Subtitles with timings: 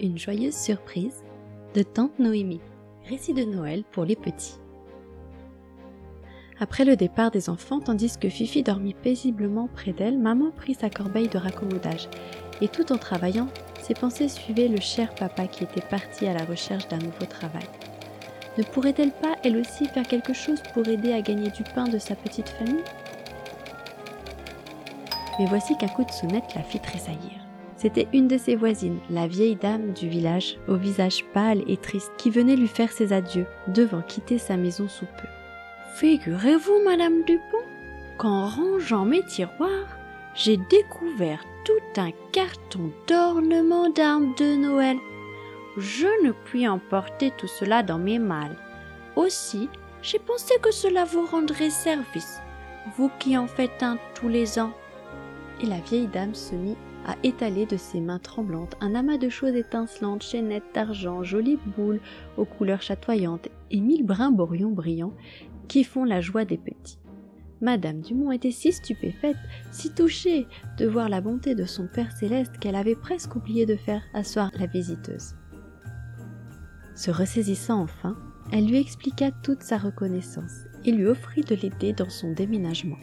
[0.00, 1.24] Une joyeuse surprise
[1.74, 2.60] de Tante Noémie.
[3.08, 4.60] Récit de Noël pour les petits.
[6.60, 10.88] Après le départ des enfants, tandis que Fifi dormit paisiblement près d'elle, maman prit sa
[10.88, 12.08] corbeille de raccommodage
[12.60, 13.48] et tout en travaillant,
[13.82, 17.66] ses pensées suivaient le cher papa qui était parti à la recherche d'un nouveau travail.
[18.56, 21.98] Ne pourrait-elle pas, elle aussi, faire quelque chose pour aider à gagner du pain de
[21.98, 22.84] sa petite famille?
[25.40, 27.47] Mais voici qu'un coup de sonnette la fit tressaillir.
[27.78, 32.10] C'était une de ses voisines, la vieille dame du village, au visage pâle et triste,
[32.18, 35.28] qui venait lui faire ses adieux, devant quitter sa maison sous peu.
[35.94, 37.64] Figurez-vous, Madame Dupont,
[38.18, 39.96] qu'en rangeant mes tiroirs,
[40.34, 44.96] j'ai découvert tout un carton d'ornements d'armes de Noël.
[45.76, 48.56] Je ne puis emporter tout cela dans mes malles.
[49.14, 49.68] Aussi,
[50.02, 52.40] j'ai pensé que cela vous rendrait service,
[52.96, 54.72] vous qui en faites un tous les ans.
[55.62, 56.76] Et la vieille dame se mit
[57.08, 62.00] à étaler de ses mains tremblantes un amas de choses étincelantes, chaînettes d'argent, jolies boules
[62.36, 65.14] aux couleurs chatoyantes et mille brimborions brillants
[65.68, 66.98] qui font la joie des petits.
[67.62, 69.38] Madame Dumont était si stupéfaite,
[69.72, 70.46] si touchée
[70.76, 74.50] de voir la bonté de son Père céleste qu'elle avait presque oublié de faire asseoir
[74.58, 75.34] la visiteuse.
[76.94, 78.16] Se ressaisissant enfin,
[78.52, 82.98] elle lui expliqua toute sa reconnaissance et lui offrit de l'aider dans son déménagement.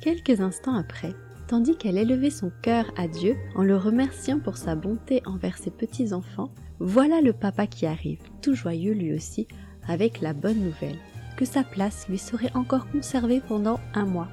[0.00, 1.14] Quelques instants après,
[1.50, 5.72] tandis qu'elle élevait son cœur à Dieu en le remerciant pour sa bonté envers ses
[5.72, 9.48] petits-enfants, voilà le papa qui arrive, tout joyeux lui aussi,
[9.88, 10.96] avec la bonne nouvelle
[11.36, 14.28] que sa place lui serait encore conservée pendant un mois,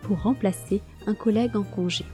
[0.00, 2.06] pour remplacer un collègue en congé.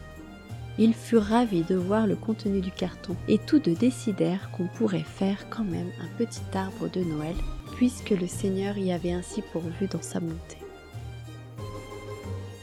[0.78, 5.04] Ils furent ravis de voir le contenu du carton et tous deux décidèrent qu'on pourrait
[5.04, 7.36] faire quand même un petit arbre de Noël,
[7.76, 10.63] puisque le Seigneur y avait ainsi pourvu dans sa montée.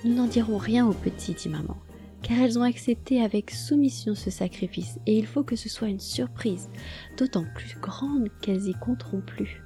[0.03, 1.77] Nous n'en dirons rien aux petits, dit maman,
[2.23, 5.99] car elles ont accepté avec soumission ce sacrifice, et il faut que ce soit une
[5.99, 6.69] surprise,
[7.17, 9.61] d'autant plus grande qu'elles y compteront plus.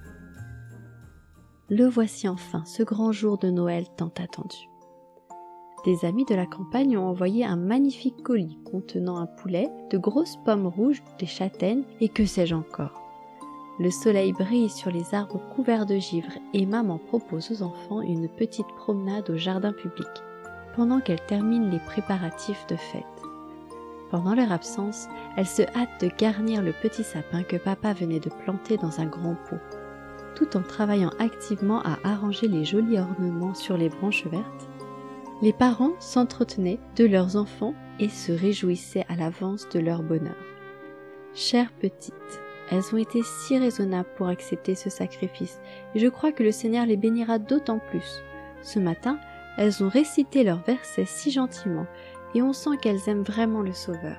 [1.69, 4.57] Le voici enfin, ce grand jour de Noël tant attendu.
[5.85, 10.37] Des amis de la campagne ont envoyé un magnifique colis contenant un poulet, de grosses
[10.43, 13.04] pommes rouges, des châtaignes et que sais-je encore.
[13.79, 18.29] Le soleil brille sur les arbres couverts de givre et maman propose aux enfants une
[18.29, 20.07] petite promenade au jardin public,
[20.75, 23.03] pendant qu'elle termine les préparatifs de fête.
[24.11, 28.29] Pendant leur absence, elle se hâte de garnir le petit sapin que papa venait de
[28.29, 29.59] planter dans un grand pot
[30.35, 34.69] tout en travaillant activement à arranger les jolis ornements sur les branches vertes.
[35.41, 40.35] Les parents s'entretenaient de leurs enfants et se réjouissaient à l'avance de leur bonheur.
[41.33, 45.59] Chères petites, elles ont été si raisonnables pour accepter ce sacrifice,
[45.93, 48.23] et je crois que le Seigneur les bénira d'autant plus.
[48.61, 49.19] Ce matin,
[49.57, 51.85] elles ont récité leurs versets si gentiment,
[52.33, 54.17] et on sent qu'elles aiment vraiment le Sauveur.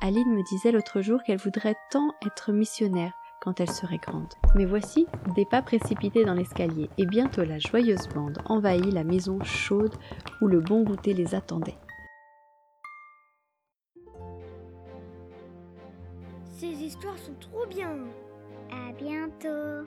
[0.00, 4.32] Aline me disait l'autre jour qu'elle voudrait tant être missionnaire, quand elle serait grande.
[4.54, 9.42] Mais voici des pas précipités dans l'escalier, et bientôt la joyeuse bande envahit la maison
[9.42, 9.94] chaude
[10.40, 11.78] où le bon goûter les attendait.
[16.64, 17.94] Ces histoires sont trop bien.
[18.70, 19.86] À bientôt.